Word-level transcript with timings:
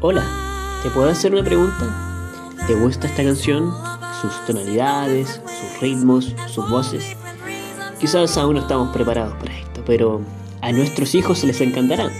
Hola, 0.00 0.24
¿te 0.84 0.90
puedo 0.90 1.08
hacer 1.08 1.32
una 1.32 1.42
pregunta? 1.42 1.84
¿Te 2.68 2.74
gusta 2.76 3.08
esta 3.08 3.24
canción? 3.24 3.74
Sus 4.20 4.46
tonalidades, 4.46 5.40
sus 5.44 5.80
ritmos, 5.80 6.36
sus 6.46 6.70
voces. 6.70 7.16
Quizás 7.98 8.38
aún 8.38 8.54
no 8.54 8.60
estamos 8.60 8.94
preparados 8.94 9.34
para 9.38 9.58
esto, 9.58 9.82
pero 9.84 10.20
a 10.60 10.70
nuestros 10.70 11.16
hijos 11.16 11.42
les 11.42 11.60
encantará. 11.60 12.12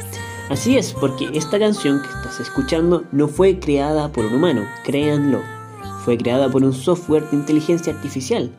Así 0.50 0.76
es, 0.76 0.92
porque 0.92 1.30
esta 1.34 1.60
canción 1.60 2.02
que 2.02 2.08
estás 2.08 2.40
escuchando 2.40 3.04
no 3.12 3.28
fue 3.28 3.60
creada 3.60 4.10
por 4.10 4.24
un 4.24 4.34
humano, 4.34 4.64
créanlo. 4.82 5.40
Fue 6.04 6.18
creada 6.18 6.50
por 6.50 6.64
un 6.64 6.72
software 6.72 7.30
de 7.30 7.36
inteligencia 7.36 7.94
artificial. 7.94 8.50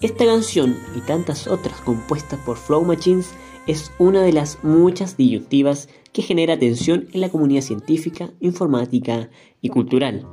Esta 0.00 0.26
canción 0.26 0.76
y 0.96 1.00
tantas 1.02 1.46
otras 1.46 1.80
compuestas 1.82 2.40
por 2.40 2.56
Flow 2.56 2.84
Machines 2.84 3.30
es 3.66 3.92
una 3.98 4.22
de 4.22 4.32
las 4.32 4.62
muchas 4.62 5.16
disyuntivas 5.16 5.88
que 6.12 6.22
genera 6.22 6.58
tensión 6.58 7.08
en 7.12 7.20
la 7.20 7.28
comunidad 7.28 7.62
científica, 7.62 8.30
informática 8.40 9.30
y 9.60 9.68
cultural. 9.68 10.26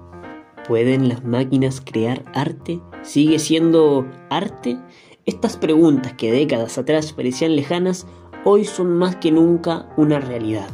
¿Pueden 0.68 1.10
las 1.10 1.24
máquinas 1.24 1.82
crear 1.82 2.24
arte? 2.34 2.80
¿Sigue 3.02 3.40
siendo 3.40 4.08
arte? 4.30 4.78
Estas 5.26 5.58
preguntas 5.58 6.14
que 6.14 6.32
décadas 6.32 6.78
atrás 6.78 7.14
parecían 7.14 7.56
lejanas, 7.56 8.06
hoy 8.46 8.66
son 8.66 8.98
más 8.98 9.16
que 9.16 9.32
nunca 9.32 9.90
una 9.98 10.20
realidad. 10.20 10.70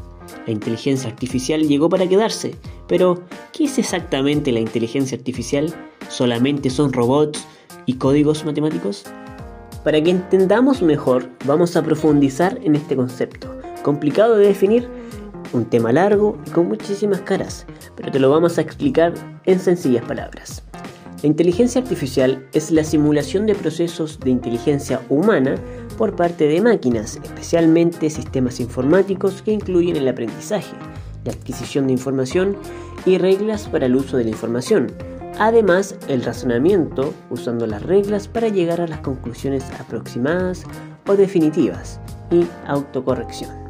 La 0.45 0.51
inteligencia 0.51 1.09
artificial 1.09 1.67
llegó 1.67 1.89
para 1.89 2.07
quedarse, 2.07 2.55
pero 2.87 3.23
¿qué 3.53 3.65
es 3.65 3.77
exactamente 3.77 4.51
la 4.51 4.59
inteligencia 4.59 5.17
artificial? 5.17 5.73
¿Solamente 6.09 6.69
son 6.69 6.91
robots 6.91 7.45
y 7.85 7.93
códigos 7.93 8.45
matemáticos? 8.45 9.05
Para 9.87 10.03
que 10.03 10.11
entendamos 10.11 10.81
mejor, 10.81 11.29
vamos 11.45 11.77
a 11.77 11.81
profundizar 11.81 12.59
en 12.61 12.75
este 12.75 12.97
concepto, 12.97 13.57
complicado 13.83 14.35
de 14.35 14.47
definir, 14.47 14.85
un 15.53 15.63
tema 15.63 15.93
largo 15.93 16.37
y 16.45 16.49
con 16.49 16.67
muchísimas 16.67 17.21
caras, 17.21 17.65
pero 17.95 18.11
te 18.11 18.19
lo 18.19 18.29
vamos 18.29 18.57
a 18.57 18.61
explicar 18.61 19.13
en 19.45 19.61
sencillas 19.61 20.03
palabras. 20.03 20.61
La 21.23 21.27
inteligencia 21.27 21.79
artificial 21.79 22.45
es 22.51 22.69
la 22.69 22.83
simulación 22.83 23.45
de 23.45 23.55
procesos 23.55 24.19
de 24.19 24.31
inteligencia 24.31 24.99
humana 25.07 25.55
por 25.97 26.17
parte 26.17 26.49
de 26.49 26.59
máquinas, 26.59 27.17
especialmente 27.23 28.09
sistemas 28.09 28.59
informáticos 28.59 29.41
que 29.41 29.53
incluyen 29.53 29.95
el 29.95 30.09
aprendizaje, 30.09 30.75
la 31.23 31.31
adquisición 31.31 31.87
de 31.87 31.93
información 31.93 32.57
y 33.05 33.19
reglas 33.19 33.69
para 33.69 33.85
el 33.85 33.95
uso 33.95 34.17
de 34.17 34.25
la 34.25 34.31
información. 34.31 34.91
Además, 35.39 35.95
el 36.07 36.23
razonamiento 36.23 37.13
usando 37.29 37.67
las 37.67 37.83
reglas 37.83 38.27
para 38.27 38.47
llegar 38.47 38.81
a 38.81 38.87
las 38.87 39.01
conclusiones 39.01 39.63
aproximadas 39.79 40.63
o 41.07 41.15
definitivas 41.15 41.99
y 42.31 42.47
autocorrección. 42.65 43.67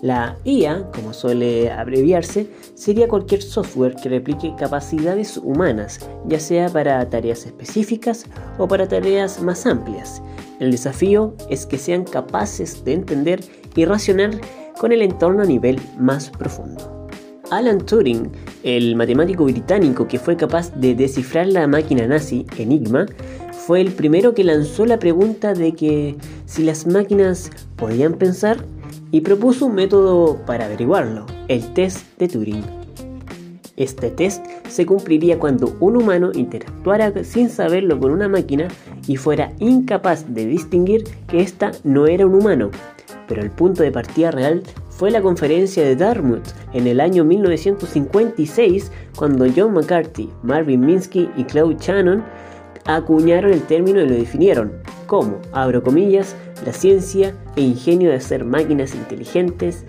La 0.00 0.38
IA, 0.44 0.90
como 0.94 1.12
suele 1.12 1.70
abreviarse, 1.70 2.48
sería 2.74 3.06
cualquier 3.06 3.42
software 3.42 3.96
que 3.96 4.08
replique 4.08 4.54
capacidades 4.56 5.36
humanas, 5.36 6.00
ya 6.26 6.40
sea 6.40 6.70
para 6.70 7.06
tareas 7.10 7.44
específicas 7.44 8.24
o 8.56 8.66
para 8.66 8.88
tareas 8.88 9.42
más 9.42 9.66
amplias. 9.66 10.22
El 10.58 10.70
desafío 10.70 11.34
es 11.50 11.66
que 11.66 11.76
sean 11.76 12.04
capaces 12.04 12.82
de 12.82 12.94
entender 12.94 13.40
y 13.76 13.84
racionar 13.84 14.30
con 14.78 14.90
el 14.92 15.02
entorno 15.02 15.42
a 15.42 15.46
nivel 15.46 15.78
más 15.98 16.30
profundo. 16.30 17.08
Alan 17.50 17.84
Turing, 17.84 18.32
el 18.62 18.96
matemático 18.96 19.44
británico 19.44 20.06
que 20.06 20.18
fue 20.18 20.36
capaz 20.36 20.74
de 20.74 20.94
descifrar 20.94 21.46
la 21.46 21.66
máquina 21.66 22.06
nazi 22.06 22.46
Enigma, 22.58 23.06
fue 23.66 23.80
el 23.80 23.92
primero 23.92 24.34
que 24.34 24.44
lanzó 24.44 24.86
la 24.86 24.98
pregunta 24.98 25.54
de 25.54 25.72
que 25.72 26.16
si 26.46 26.64
las 26.64 26.86
máquinas 26.86 27.50
podían 27.76 28.14
pensar 28.14 28.64
y 29.12 29.20
propuso 29.20 29.66
un 29.66 29.74
método 29.74 30.38
para 30.46 30.66
averiguarlo, 30.66 31.26
el 31.48 31.72
test 31.74 32.04
de 32.18 32.28
Turing. 32.28 32.64
Este 33.76 34.10
test 34.10 34.44
se 34.68 34.84
cumpliría 34.84 35.38
cuando 35.38 35.76
un 35.80 35.96
humano 35.96 36.32
interactuara 36.34 37.24
sin 37.24 37.48
saberlo 37.48 37.98
con 37.98 38.10
una 38.10 38.28
máquina 38.28 38.68
y 39.06 39.16
fuera 39.16 39.52
incapaz 39.58 40.26
de 40.34 40.46
distinguir 40.46 41.04
que 41.28 41.40
ésta 41.40 41.72
no 41.82 42.06
era 42.06 42.26
un 42.26 42.34
humano. 42.34 42.70
Pero 43.26 43.42
el 43.42 43.50
punto 43.50 43.82
de 43.82 43.90
partida 43.92 44.30
real 44.32 44.62
fue 45.00 45.10
la 45.10 45.22
conferencia 45.22 45.82
de 45.82 45.96
Dartmouth 45.96 46.48
en 46.74 46.86
el 46.86 47.00
año 47.00 47.24
1956 47.24 48.92
cuando 49.16 49.46
John 49.56 49.72
McCarthy, 49.72 50.28
Marvin 50.42 50.84
Minsky 50.84 51.30
y 51.38 51.44
Claude 51.44 51.78
Shannon 51.80 52.22
acuñaron 52.84 53.50
el 53.50 53.62
término 53.62 54.02
y 54.02 54.06
lo 54.06 54.14
definieron 54.14 54.72
como, 55.06 55.38
abro 55.52 55.82
comillas, 55.82 56.36
la 56.66 56.74
ciencia 56.74 57.34
e 57.56 57.62
ingenio 57.62 58.10
de 58.10 58.16
hacer 58.16 58.44
máquinas 58.44 58.94
inteligentes, 58.94 59.86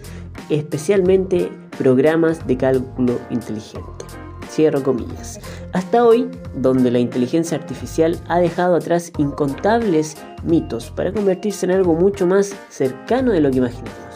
especialmente 0.50 1.52
programas 1.78 2.48
de 2.48 2.56
cálculo 2.56 3.20
inteligente. 3.32 4.06
Cierro 4.50 4.82
comillas. 4.82 5.42
Hasta 5.74 6.06
hoy, 6.06 6.30
donde 6.56 6.90
la 6.90 7.00
inteligencia 7.00 7.58
artificial 7.58 8.18
ha 8.30 8.40
dejado 8.40 8.78
atrás 8.78 9.12
incontables 9.18 10.16
mitos 10.46 10.90
para 10.90 11.12
convertirse 11.12 11.66
en 11.66 11.74
algo 11.74 11.96
mucho 11.96 12.26
más 12.26 12.56
cercano 12.70 13.34
de 13.34 13.42
lo 13.42 13.52
que 13.52 13.58
imaginamos. 13.58 14.11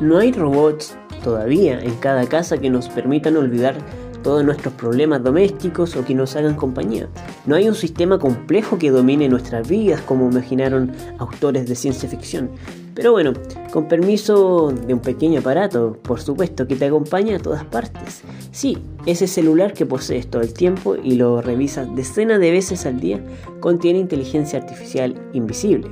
No 0.00 0.18
hay 0.18 0.32
robots 0.32 0.96
todavía 1.22 1.80
en 1.80 1.94
cada 1.96 2.26
casa 2.26 2.58
que 2.58 2.68
nos 2.68 2.88
permitan 2.88 3.36
olvidar 3.36 3.76
todos 4.24 4.44
nuestros 4.44 4.74
problemas 4.74 5.22
domésticos 5.22 5.94
o 5.94 6.04
que 6.04 6.14
nos 6.14 6.34
hagan 6.34 6.56
compañía. 6.56 7.08
No 7.46 7.54
hay 7.54 7.68
un 7.68 7.74
sistema 7.74 8.18
complejo 8.18 8.78
que 8.78 8.90
domine 8.90 9.28
nuestras 9.28 9.68
vidas 9.68 10.00
como 10.00 10.28
imaginaron 10.28 10.92
autores 11.18 11.68
de 11.68 11.76
ciencia 11.76 12.08
ficción. 12.08 12.50
Pero 12.94 13.12
bueno, 13.12 13.32
con 13.72 13.86
permiso 13.86 14.72
de 14.72 14.94
un 14.94 15.00
pequeño 15.00 15.40
aparato, 15.40 15.98
por 16.02 16.20
supuesto, 16.20 16.66
que 16.66 16.76
te 16.76 16.86
acompaña 16.86 17.36
a 17.36 17.40
todas 17.40 17.64
partes. 17.64 18.22
Sí, 18.50 18.78
ese 19.04 19.26
celular 19.26 19.74
que 19.74 19.84
posees 19.84 20.28
todo 20.28 20.42
el 20.42 20.54
tiempo 20.54 20.96
y 20.96 21.16
lo 21.16 21.42
revisas 21.42 21.94
decenas 21.94 22.40
de 22.40 22.50
veces 22.50 22.86
al 22.86 23.00
día, 23.00 23.20
contiene 23.60 23.98
inteligencia 23.98 24.60
artificial 24.60 25.20
invisible, 25.32 25.90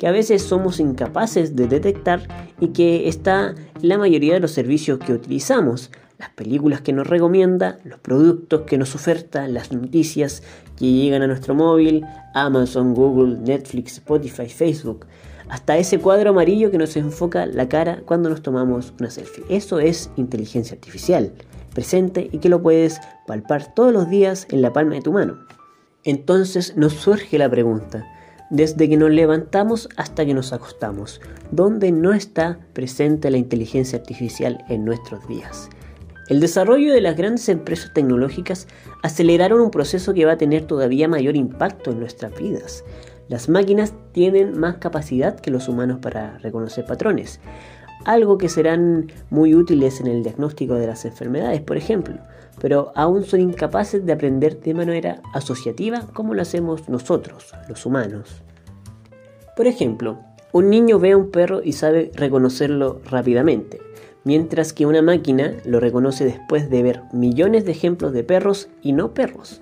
que 0.00 0.06
a 0.06 0.12
veces 0.12 0.40
somos 0.40 0.80
incapaces 0.80 1.54
de 1.54 1.66
detectar 1.66 2.26
y 2.58 2.68
que 2.68 3.06
está 3.06 3.54
la 3.82 3.98
mayoría 3.98 4.32
de 4.32 4.40
los 4.40 4.50
servicios 4.50 4.98
que 4.98 5.12
utilizamos, 5.12 5.90
las 6.18 6.30
películas 6.30 6.80
que 6.80 6.94
nos 6.94 7.06
recomienda, 7.06 7.76
los 7.84 8.00
productos 8.00 8.62
que 8.62 8.78
nos 8.78 8.94
oferta, 8.94 9.46
las 9.46 9.72
noticias 9.72 10.42
que 10.78 10.90
llegan 10.90 11.20
a 11.20 11.26
nuestro 11.26 11.54
móvil, 11.54 12.06
Amazon, 12.32 12.94
Google, 12.94 13.40
Netflix, 13.40 13.98
Spotify, 13.98 14.48
Facebook, 14.48 15.04
hasta 15.50 15.76
ese 15.76 15.98
cuadro 15.98 16.30
amarillo 16.30 16.70
que 16.70 16.78
nos 16.78 16.96
enfoca 16.96 17.44
la 17.44 17.68
cara 17.68 18.00
cuando 18.06 18.30
nos 18.30 18.40
tomamos 18.40 18.94
una 18.98 19.10
selfie. 19.10 19.44
Eso 19.50 19.80
es 19.80 20.10
inteligencia 20.16 20.76
artificial, 20.76 21.30
presente 21.74 22.30
y 22.32 22.38
que 22.38 22.48
lo 22.48 22.62
puedes 22.62 23.02
palpar 23.26 23.74
todos 23.74 23.92
los 23.92 24.08
días 24.08 24.46
en 24.50 24.62
la 24.62 24.72
palma 24.72 24.94
de 24.94 25.02
tu 25.02 25.12
mano. 25.12 25.44
Entonces 26.04 26.74
nos 26.78 26.94
surge 26.94 27.36
la 27.36 27.50
pregunta, 27.50 28.06
desde 28.50 28.88
que 28.88 28.96
nos 28.96 29.10
levantamos 29.10 29.88
hasta 29.96 30.26
que 30.26 30.34
nos 30.34 30.52
acostamos, 30.52 31.20
¿dónde 31.50 31.92
no 31.92 32.12
está 32.12 32.58
presente 32.72 33.30
la 33.30 33.38
inteligencia 33.38 33.98
artificial 33.98 34.64
en 34.68 34.84
nuestros 34.84 35.26
días? 35.28 35.70
El 36.28 36.40
desarrollo 36.40 36.92
de 36.92 37.00
las 37.00 37.16
grandes 37.16 37.48
empresas 37.48 37.92
tecnológicas 37.92 38.68
aceleraron 39.02 39.60
un 39.60 39.70
proceso 39.70 40.14
que 40.14 40.24
va 40.24 40.32
a 40.32 40.38
tener 40.38 40.64
todavía 40.64 41.08
mayor 41.08 41.36
impacto 41.36 41.90
en 41.90 41.98
nuestras 41.98 42.36
vidas. 42.38 42.84
Las 43.28 43.48
máquinas 43.48 43.94
tienen 44.12 44.58
más 44.58 44.76
capacidad 44.76 45.38
que 45.38 45.50
los 45.50 45.68
humanos 45.68 45.98
para 46.00 46.38
reconocer 46.38 46.84
patrones, 46.84 47.40
algo 48.04 48.38
que 48.38 48.48
serán 48.48 49.12
muy 49.30 49.54
útiles 49.54 50.00
en 50.00 50.06
el 50.06 50.22
diagnóstico 50.22 50.74
de 50.74 50.86
las 50.86 51.04
enfermedades, 51.04 51.60
por 51.60 51.76
ejemplo, 51.76 52.16
pero 52.60 52.92
aún 52.94 53.24
son 53.24 53.40
incapaces 53.40 54.04
de 54.04 54.12
aprender 54.12 54.60
de 54.60 54.74
manera 54.74 55.22
asociativa 55.34 56.06
como 56.12 56.34
lo 56.34 56.42
hacemos 56.42 56.88
nosotros, 56.88 57.52
los 57.68 57.86
humanos. 57.86 58.42
Por 59.56 59.66
ejemplo, 59.66 60.18
un 60.52 60.70
niño 60.70 60.98
ve 60.98 61.12
a 61.12 61.16
un 61.16 61.30
perro 61.30 61.62
y 61.62 61.72
sabe 61.72 62.10
reconocerlo 62.14 63.00
rápidamente, 63.08 63.80
mientras 64.24 64.72
que 64.72 64.86
una 64.86 65.02
máquina 65.02 65.54
lo 65.64 65.80
reconoce 65.80 66.24
después 66.24 66.70
de 66.70 66.82
ver 66.82 67.02
millones 67.12 67.64
de 67.64 67.72
ejemplos 67.72 68.12
de 68.12 68.24
perros 68.24 68.68
y 68.82 68.92
no 68.92 69.14
perros. 69.14 69.60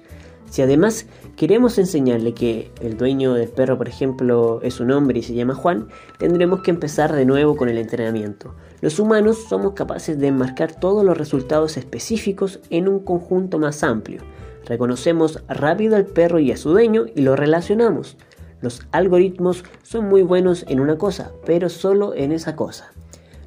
Si 0.50 0.62
además 0.62 1.06
queremos 1.36 1.78
enseñarle 1.78 2.32
que 2.32 2.70
el 2.80 2.96
dueño 2.96 3.34
del 3.34 3.48
perro, 3.48 3.76
por 3.76 3.88
ejemplo, 3.88 4.60
es 4.62 4.80
un 4.80 4.90
hombre 4.90 5.18
y 5.18 5.22
se 5.22 5.34
llama 5.34 5.54
Juan, 5.54 5.88
tendremos 6.18 6.62
que 6.62 6.70
empezar 6.70 7.14
de 7.14 7.26
nuevo 7.26 7.56
con 7.56 7.68
el 7.68 7.78
entrenamiento. 7.78 8.54
Los 8.80 8.98
humanos 8.98 9.44
somos 9.48 9.74
capaces 9.74 10.18
de 10.18 10.28
enmarcar 10.28 10.78
todos 10.78 11.04
los 11.04 11.18
resultados 11.18 11.76
específicos 11.76 12.60
en 12.70 12.88
un 12.88 13.00
conjunto 13.00 13.58
más 13.58 13.82
amplio. 13.82 14.22
Reconocemos 14.64 15.42
rápido 15.48 15.96
al 15.96 16.06
perro 16.06 16.38
y 16.38 16.52
a 16.52 16.56
su 16.56 16.70
dueño 16.70 17.06
y 17.14 17.22
lo 17.22 17.36
relacionamos. 17.36 18.16
Los 18.60 18.86
algoritmos 18.90 19.64
son 19.82 20.08
muy 20.08 20.22
buenos 20.22 20.64
en 20.68 20.80
una 20.80 20.98
cosa, 20.98 21.32
pero 21.44 21.68
solo 21.68 22.14
en 22.14 22.32
esa 22.32 22.56
cosa. 22.56 22.92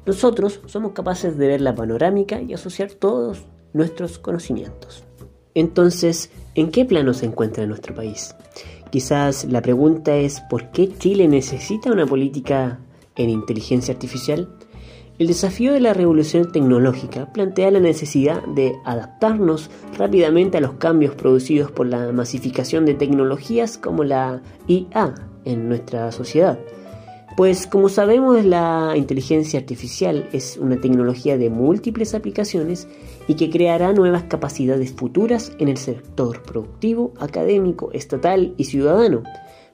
Nosotros 0.06 0.60
somos 0.66 0.92
capaces 0.92 1.36
de 1.36 1.46
ver 1.48 1.60
la 1.60 1.74
panorámica 1.74 2.40
y 2.40 2.54
asociar 2.54 2.92
todos 2.92 3.46
nuestros 3.72 4.18
conocimientos. 4.18 5.04
Entonces, 5.54 6.30
¿en 6.54 6.70
qué 6.70 6.84
plano 6.84 7.14
se 7.14 7.26
encuentra 7.26 7.66
nuestro 7.66 7.94
país? 7.94 8.34
Quizás 8.90 9.44
la 9.46 9.62
pregunta 9.62 10.16
es 10.16 10.40
¿por 10.50 10.70
qué 10.70 10.88
Chile 10.98 11.26
necesita 11.28 11.90
una 11.90 12.06
política 12.06 12.78
en 13.16 13.30
inteligencia 13.30 13.94
artificial? 13.94 14.48
El 15.18 15.28
desafío 15.28 15.72
de 15.72 15.80
la 15.80 15.94
revolución 15.94 16.52
tecnológica 16.52 17.32
plantea 17.32 17.70
la 17.70 17.80
necesidad 17.80 18.42
de 18.44 18.74
adaptarnos 18.84 19.70
rápidamente 19.96 20.58
a 20.58 20.60
los 20.60 20.72
cambios 20.74 21.14
producidos 21.14 21.70
por 21.70 21.86
la 21.86 22.10
masificación 22.12 22.86
de 22.86 22.94
tecnologías 22.94 23.78
como 23.78 24.04
la 24.04 24.42
IA 24.66 25.14
en 25.44 25.68
nuestra 25.68 26.10
sociedad. 26.12 26.58
Pues 27.36 27.66
como 27.66 27.88
sabemos 27.88 28.44
la 28.44 28.92
inteligencia 28.94 29.58
artificial 29.58 30.28
es 30.32 30.58
una 30.58 30.78
tecnología 30.78 31.38
de 31.38 31.48
múltiples 31.48 32.14
aplicaciones 32.14 32.86
y 33.26 33.36
que 33.36 33.48
creará 33.48 33.94
nuevas 33.94 34.24
capacidades 34.24 34.92
futuras 34.92 35.52
en 35.58 35.68
el 35.68 35.78
sector 35.78 36.42
productivo, 36.42 37.14
académico, 37.18 37.90
estatal 37.92 38.52
y 38.58 38.64
ciudadano. 38.64 39.22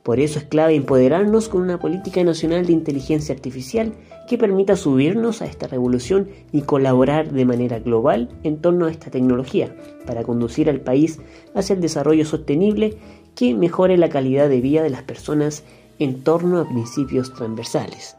Por 0.05 0.21
eso 0.21 0.39
es 0.39 0.45
clave 0.45 0.77
empoderarnos 0.77 1.49
con 1.49 1.63
una 1.63 1.81
política 1.81 2.23
nacional 2.23 2.65
de 2.65 2.73
inteligencia 2.75 3.35
artificial 3.35 3.93
que 4.29 4.39
permita 4.39 4.77
subirnos 4.77 5.43
a 5.43 5.47
esta 5.47 5.67
revolución 5.67 6.29
y 6.53 6.63
colaborar 6.63 7.33
de 7.33 7.45
manera 7.45 7.81
global 7.81 8.29
en 8.45 8.59
torno 8.59 8.87
a 8.87 8.91
esta 8.93 9.11
tecnología 9.11 9.75
para 10.07 10.23
conducir 10.23 10.71
al 10.71 10.81
país 10.81 11.19
hacia 11.57 11.75
el 11.75 11.81
desarrollo 11.81 12.25
sostenible 12.25 12.99
que 13.35 13.55
mejore 13.55 13.97
la 13.97 14.09
calidad 14.09 14.49
de 14.49 14.61
vida 14.61 14.85
de 14.85 14.91
las 14.91 15.03
personas 15.03 15.65
en 15.99 16.23
torno 16.23 16.61
a 16.61 16.69
principios 16.69 17.33
transversales. 17.35 18.17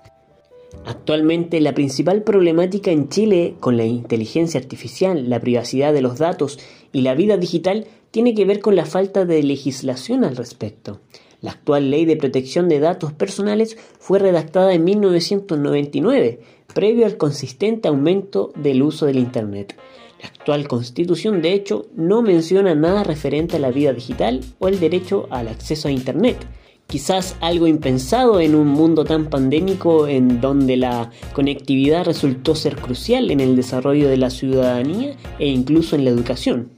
Actualmente 0.86 1.60
la 1.62 1.74
principal 1.74 2.24
problemática 2.24 2.92
en 2.92 3.10
Chile 3.10 3.56
con 3.60 3.78
la 3.78 3.86
inteligencia 3.86 4.60
artificial, 4.60 5.30
la 5.30 5.40
privacidad 5.40 5.94
de 5.94 6.02
los 6.02 6.18
datos 6.18 6.60
y 6.92 7.02
la 7.02 7.16
vida 7.16 7.38
digital 7.38 7.88
tiene 8.12 8.34
que 8.34 8.46
ver 8.46 8.60
con 8.60 8.76
la 8.76 8.86
falta 8.86 9.26
de 9.26 9.44
legislación 9.44 10.24
al 10.24 10.36
respecto. 10.36 11.00
La 11.42 11.52
actual 11.52 11.90
ley 11.90 12.06
de 12.06 12.18
protección 12.18 12.68
de 12.70 12.80
datos 12.80 13.14
personales 13.14 13.78
fue 14.00 14.20
redactada 14.20 14.74
en 14.74 14.84
1999, 14.84 16.42
previo 16.74 17.06
al 17.06 17.18
consistente 17.18 17.88
aumento 17.88 18.52
del 18.56 18.84
uso 18.84 19.06
del 19.06 19.18
Internet. 19.18 19.76
La 20.22 20.28
actual 20.28 20.68
constitución, 20.68 21.42
de 21.42 21.54
hecho, 21.54 21.86
no 21.96 22.22
menciona 22.22 22.76
nada 22.76 23.04
referente 23.04 23.56
a 23.56 23.60
la 23.60 23.72
vida 23.72 23.94
digital 23.94 24.42
o 24.60 24.68
el 24.68 24.80
derecho 24.80 25.28
al 25.30 25.48
acceso 25.48 25.88
a 25.88 25.92
Internet 25.92 26.46
quizás 26.90 27.36
algo 27.40 27.68
impensado 27.68 28.40
en 28.40 28.56
un 28.56 28.68
mundo 28.68 29.06
tan 29.06 29.30
pandémico 29.30 30.08
en 30.08 30.42
donde 30.42 30.76
la 30.76 31.12
conectividad 31.34 32.04
resultó 32.04 32.56
ser 32.56 32.78
crucial 32.78 33.30
en 33.30 33.40
el 33.40 33.56
desarrollo 33.56 34.10
de 34.10 34.18
la 34.18 34.32
ciudadanía 34.32 35.16
e 35.38 35.48
incluso 35.48 35.96
en 35.96 36.04
la 36.04 36.10
educación. 36.10 36.72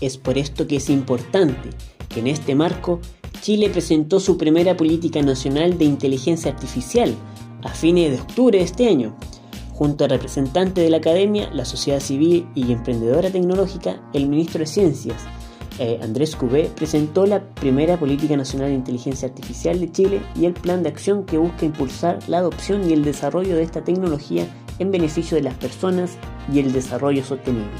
Es 0.00 0.16
por 0.16 0.38
esto 0.38 0.68
que 0.68 0.76
es 0.76 0.88
importante 0.88 1.70
que 2.08 2.20
en 2.20 2.28
este 2.28 2.54
marco 2.54 3.00
Chile 3.40 3.68
presentó 3.68 4.20
su 4.20 4.38
primera 4.38 4.76
política 4.76 5.20
nacional 5.22 5.76
de 5.76 5.86
inteligencia 5.86 6.52
artificial 6.52 7.12
a 7.64 7.70
fines 7.70 8.12
de 8.12 8.20
octubre 8.20 8.58
de 8.58 8.64
este 8.64 8.88
año, 8.88 9.16
junto 9.72 10.04
a 10.04 10.08
representantes 10.08 10.84
de 10.84 10.90
la 10.90 10.98
academia, 10.98 11.50
la 11.52 11.64
sociedad 11.64 11.98
civil 11.98 12.46
y 12.54 12.70
emprendedora 12.70 13.30
tecnológica, 13.30 14.08
el 14.12 14.28
ministro 14.28 14.60
de 14.60 14.66
Ciencias, 14.66 15.24
eh, 15.78 15.98
Andrés 16.02 16.36
Cubé 16.36 16.70
presentó 16.74 17.26
la 17.26 17.42
primera 17.42 17.98
Política 17.98 18.36
Nacional 18.36 18.68
de 18.68 18.74
Inteligencia 18.74 19.28
Artificial 19.28 19.80
de 19.80 19.90
Chile 19.90 20.20
y 20.34 20.44
el 20.44 20.52
plan 20.52 20.82
de 20.82 20.90
acción 20.90 21.24
que 21.24 21.38
busca 21.38 21.64
impulsar 21.64 22.18
la 22.28 22.38
adopción 22.38 22.88
y 22.88 22.92
el 22.92 23.04
desarrollo 23.04 23.56
de 23.56 23.62
esta 23.62 23.82
tecnología 23.82 24.46
en 24.78 24.90
beneficio 24.90 25.36
de 25.36 25.42
las 25.42 25.54
personas 25.54 26.16
y 26.52 26.58
el 26.58 26.72
desarrollo 26.72 27.24
sostenible. 27.24 27.70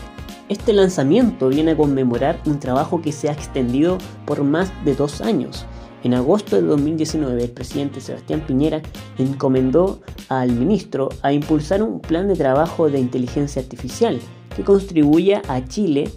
Este 0.49 0.73
lanzamiento 0.73 1.49
viene 1.49 1.73
a 1.73 1.77
conmemorar 1.77 2.41
un 2.47 2.59
trabajo 2.59 3.01
que 3.01 3.13
se 3.13 3.29
ha 3.29 3.33
extendido 3.33 3.99
por 4.27 4.43
más 4.45 4.73
de 4.85 4.95
dos 4.95 5.21
años. 5.21 5.67
En 6.03 6.15
agosto 6.15 6.57
de 6.57 6.63
2019, 6.63 7.45
el 7.45 7.51
presidente 7.51 8.01
Sebastián 8.01 8.45
Piñera 8.47 8.83
encomendó 9.19 10.01
al 10.29 10.53
ministro 10.53 11.11
a 11.23 11.33
impulsar 11.33 11.83
un 11.83 12.01
plan 12.01 12.27
de 12.27 12.35
trabajo 12.35 12.91
de 12.91 12.99
inteligencia 12.99 13.63
artificial 13.63 14.19
que 14.57 14.65
contribuya 14.65 15.43
a 15.49 15.65
Chile 15.65 16.11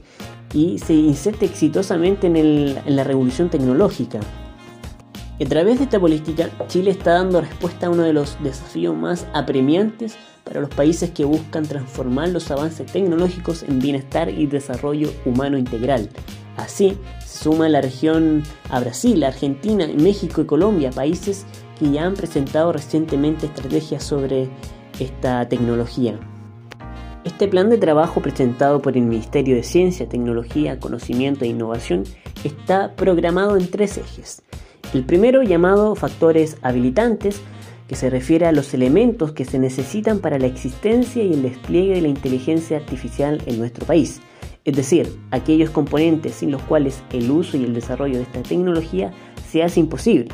y 0.53 0.79
se 0.79 0.93
inserte 0.93 1.45
exitosamente 1.45 2.27
en, 2.27 2.95
la 2.95 3.03
revolución 3.03 3.49
tecnológica. 3.49 4.19
A 5.41 5.45
través 5.49 5.79
de 5.79 5.83
esta 5.83 5.99
política, 5.99 6.49
Chile 6.67 6.91
está 6.91 7.13
dando 7.13 7.41
respuesta 7.41 7.87
a 7.87 7.89
uno 7.89 8.03
de 8.03 8.13
los 8.13 8.41
desafíos 8.41 8.95
más 8.95 9.27
apremiantes 9.33 10.15
para 10.45 10.61
los 10.61 10.69
países 10.69 11.09
que 11.09 11.25
buscan 11.25 11.63
transformar 11.63 12.29
los 12.29 12.49
avances 12.51 12.89
tecnológicos 12.89 13.63
en 13.63 13.79
bienestar 13.79 14.29
y 14.29 14.45
desarrollo 14.45 15.11
humano 15.25 15.57
integral. 15.57 16.09
Así, 16.55 16.97
se 17.19 17.43
suma 17.43 17.67
la 17.67 17.81
región 17.81 18.43
a 18.69 18.79
Brasil, 18.79 19.23
Argentina, 19.23 19.87
México 19.97 20.41
y 20.41 20.45
Colombia, 20.45 20.91
países 20.91 21.45
que 21.77 21.91
ya 21.91 22.05
han 22.05 22.13
presentado 22.13 22.71
recientemente 22.71 23.47
estrategias 23.47 24.03
sobre 24.03 24.49
esta 24.99 25.47
tecnología. 25.49 26.17
Este 27.25 27.47
plan 27.47 27.71
de 27.71 27.79
trabajo 27.79 28.21
presentado 28.21 28.83
por 28.83 28.95
el 28.95 29.03
Ministerio 29.03 29.55
de 29.55 29.63
Ciencia, 29.63 30.07
Tecnología, 30.07 30.79
Conocimiento 30.79 31.43
e 31.43 31.47
Innovación 31.47 32.03
está 32.43 32.95
programado 32.95 33.57
en 33.57 33.67
tres 33.67 33.97
ejes. 33.97 34.43
El 34.93 35.03
primero 35.05 35.41
llamado 35.41 35.95
factores 35.95 36.57
habilitantes, 36.61 37.41
que 37.87 37.95
se 37.95 38.11
refiere 38.11 38.45
a 38.45 38.51
los 38.51 38.75
elementos 38.75 39.31
que 39.31 39.43
se 39.43 39.57
necesitan 39.57 40.19
para 40.19 40.37
la 40.37 40.45
existencia 40.45 41.23
y 41.23 41.33
el 41.33 41.41
despliegue 41.41 41.95
de 41.95 42.01
la 42.01 42.09
inteligencia 42.09 42.77
artificial 42.77 43.41
en 43.47 43.57
nuestro 43.57 43.87
país, 43.87 44.21
es 44.63 44.75
decir, 44.75 45.11
aquellos 45.31 45.71
componentes 45.71 46.35
sin 46.35 46.51
los 46.51 46.61
cuales 46.61 47.01
el 47.11 47.29
uso 47.31 47.57
y 47.57 47.63
el 47.63 47.73
desarrollo 47.73 48.17
de 48.17 48.23
esta 48.23 48.43
tecnología 48.43 49.11
se 49.49 49.63
hace 49.63 49.79
imposible. 49.79 50.27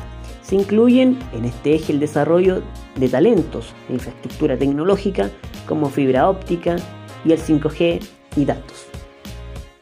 Se 0.52 0.56
incluyen 0.56 1.18
en 1.32 1.46
este 1.46 1.76
eje 1.76 1.94
el 1.94 1.98
desarrollo 1.98 2.62
de 2.96 3.08
talentos 3.08 3.72
infraestructura 3.88 4.58
tecnológica 4.58 5.30
como 5.66 5.88
fibra 5.88 6.28
óptica 6.28 6.76
y 7.24 7.32
el 7.32 7.38
5G 7.38 8.06
y 8.36 8.44
datos. 8.44 8.84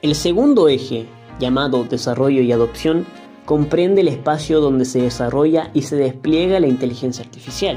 El 0.00 0.14
segundo 0.14 0.68
eje, 0.68 1.06
llamado 1.40 1.82
desarrollo 1.82 2.40
y 2.42 2.52
adopción, 2.52 3.04
comprende 3.46 4.02
el 4.02 4.06
espacio 4.06 4.60
donde 4.60 4.84
se 4.84 5.02
desarrolla 5.02 5.72
y 5.74 5.82
se 5.82 5.96
despliega 5.96 6.60
la 6.60 6.68
inteligencia 6.68 7.24
artificial. 7.24 7.76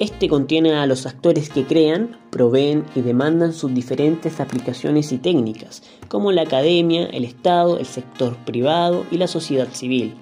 Este 0.00 0.28
contiene 0.28 0.74
a 0.74 0.86
los 0.86 1.06
actores 1.06 1.48
que 1.48 1.64
crean, 1.64 2.18
proveen 2.30 2.86
y 2.96 3.02
demandan 3.02 3.52
sus 3.52 3.72
diferentes 3.72 4.40
aplicaciones 4.40 5.12
y 5.12 5.18
técnicas, 5.18 5.84
como 6.08 6.32
la 6.32 6.42
academia, 6.42 7.06
el 7.06 7.24
Estado, 7.24 7.78
el 7.78 7.86
sector 7.86 8.36
privado 8.38 9.06
y 9.12 9.18
la 9.18 9.28
sociedad 9.28 9.68
civil. 9.68 10.16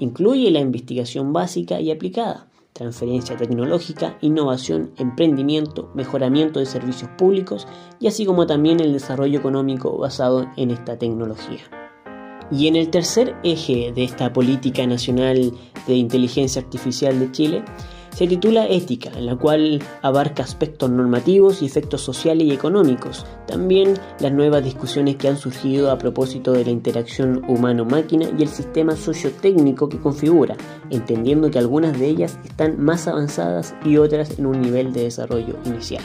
Incluye 0.00 0.50
la 0.50 0.60
investigación 0.60 1.34
básica 1.34 1.78
y 1.78 1.90
aplicada, 1.90 2.48
transferencia 2.72 3.36
tecnológica, 3.36 4.16
innovación, 4.22 4.92
emprendimiento, 4.96 5.90
mejoramiento 5.94 6.58
de 6.58 6.64
servicios 6.64 7.10
públicos 7.18 7.68
y 8.00 8.06
así 8.06 8.24
como 8.24 8.46
también 8.46 8.80
el 8.80 8.94
desarrollo 8.94 9.38
económico 9.38 9.98
basado 9.98 10.50
en 10.56 10.70
esta 10.70 10.98
tecnología. 10.98 11.60
Y 12.50 12.66
en 12.66 12.76
el 12.76 12.88
tercer 12.88 13.36
eje 13.44 13.92
de 13.94 14.04
esta 14.04 14.32
política 14.32 14.86
nacional 14.86 15.52
de 15.86 15.94
inteligencia 15.94 16.62
artificial 16.62 17.20
de 17.20 17.30
Chile, 17.32 17.64
se 18.14 18.26
titula 18.26 18.66
Ética, 18.68 19.10
en 19.16 19.26
la 19.26 19.36
cual 19.36 19.82
abarca 20.02 20.42
aspectos 20.42 20.90
normativos 20.90 21.62
y 21.62 21.66
efectos 21.66 22.00
sociales 22.02 22.46
y 22.46 22.52
económicos, 22.52 23.24
también 23.46 23.94
las 24.20 24.32
nuevas 24.32 24.64
discusiones 24.64 25.16
que 25.16 25.28
han 25.28 25.36
surgido 25.36 25.90
a 25.90 25.98
propósito 25.98 26.52
de 26.52 26.64
la 26.64 26.70
interacción 26.70 27.42
humano-máquina 27.48 28.28
y 28.38 28.42
el 28.42 28.48
sistema 28.48 28.96
sociotécnico 28.96 29.88
que 29.88 29.98
configura, 29.98 30.56
entendiendo 30.90 31.50
que 31.50 31.58
algunas 31.58 31.98
de 31.98 32.08
ellas 32.08 32.38
están 32.44 32.82
más 32.82 33.06
avanzadas 33.08 33.74
y 33.84 33.96
otras 33.96 34.38
en 34.38 34.46
un 34.46 34.60
nivel 34.60 34.92
de 34.92 35.04
desarrollo 35.04 35.56
inicial. 35.64 36.04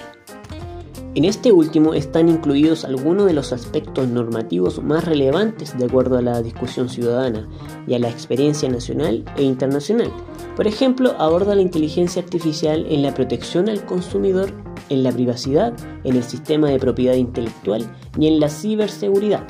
En 1.15 1.24
este 1.24 1.53
último 1.53 1.93
están 1.93 2.27
incluidos 2.27 2.83
algunos 2.83 3.25
de 3.25 3.33
los 3.33 3.53
aspectos 3.53 4.05
normativos 4.09 4.83
más 4.83 5.05
relevantes 5.05 5.77
de 5.77 5.85
acuerdo 5.85 6.17
a 6.17 6.21
la 6.21 6.41
discusión 6.41 6.89
ciudadana 6.89 7.47
y 7.88 7.93
a 7.93 8.00
la 8.00 8.09
experiencia 8.09 8.67
nacional 8.67 9.24
e 9.38 9.43
internacional. 9.43 10.12
Por 10.55 10.67
ejemplo, 10.67 11.15
aborda 11.19 11.53
la 11.53 11.62
inteligencia 11.62 12.21
artificial 12.21 12.85
en 12.89 13.01
la 13.01 13.13
protección 13.13 13.67
al 13.67 13.85
consumidor, 13.85 14.51
en 14.89 15.03
la 15.03 15.12
privacidad, 15.12 15.74
en 16.05 16.15
el 16.15 16.24
sistema 16.24 16.69
de 16.69 16.79
propiedad 16.79 17.15
intelectual 17.15 17.85
y 18.17 18.27
en 18.27 18.39
la 18.39 18.47
ciberseguridad. 18.47 19.45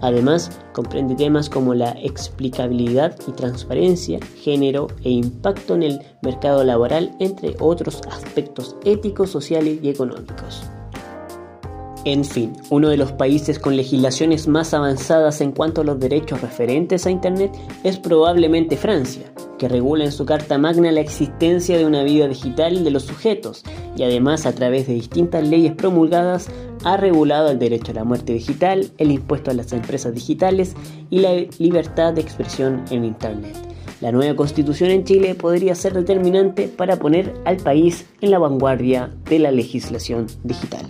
Además, 0.00 0.50
comprende 0.72 1.14
temas 1.14 1.50
como 1.50 1.74
la 1.74 1.90
explicabilidad 2.02 3.18
y 3.26 3.32
transparencia, 3.32 4.18
género 4.42 4.88
e 5.02 5.10
impacto 5.10 5.74
en 5.74 5.82
el 5.82 6.00
mercado 6.22 6.64
laboral, 6.64 7.14
entre 7.18 7.56
otros 7.60 8.00
aspectos 8.10 8.76
éticos, 8.84 9.30
sociales 9.30 9.78
y 9.82 9.88
económicos. 9.88 10.62
En 12.06 12.24
fin, 12.24 12.52
uno 12.70 12.88
de 12.88 12.96
los 12.96 13.10
países 13.10 13.58
con 13.58 13.74
legislaciones 13.74 14.46
más 14.46 14.72
avanzadas 14.72 15.40
en 15.40 15.50
cuanto 15.50 15.80
a 15.80 15.84
los 15.84 15.98
derechos 15.98 16.40
referentes 16.40 17.04
a 17.04 17.10
Internet 17.10 17.50
es 17.82 17.98
probablemente 17.98 18.76
Francia, 18.76 19.24
que 19.58 19.66
regula 19.66 20.04
en 20.04 20.12
su 20.12 20.24
Carta 20.24 20.56
Magna 20.56 20.92
la 20.92 21.00
existencia 21.00 21.76
de 21.76 21.84
una 21.84 22.04
vida 22.04 22.28
digital 22.28 22.84
de 22.84 22.92
los 22.92 23.02
sujetos 23.02 23.64
y 23.96 24.04
además 24.04 24.46
a 24.46 24.54
través 24.54 24.86
de 24.86 24.94
distintas 24.94 25.48
leyes 25.48 25.72
promulgadas 25.72 26.48
ha 26.84 26.96
regulado 26.96 27.50
el 27.50 27.58
derecho 27.58 27.90
a 27.90 27.96
la 27.96 28.04
muerte 28.04 28.34
digital, 28.34 28.88
el 28.98 29.10
impuesto 29.10 29.50
a 29.50 29.54
las 29.54 29.72
empresas 29.72 30.14
digitales 30.14 30.76
y 31.10 31.18
la 31.18 31.32
libertad 31.58 32.12
de 32.12 32.20
expresión 32.20 32.84
en 32.92 33.04
Internet. 33.04 33.56
La 34.00 34.12
nueva 34.12 34.36
constitución 34.36 34.90
en 34.90 35.02
Chile 35.02 35.34
podría 35.34 35.74
ser 35.74 35.92
determinante 35.92 36.68
para 36.68 37.00
poner 37.00 37.34
al 37.44 37.56
país 37.56 38.06
en 38.20 38.30
la 38.30 38.38
vanguardia 38.38 39.10
de 39.28 39.40
la 39.40 39.50
legislación 39.50 40.28
digital. 40.44 40.86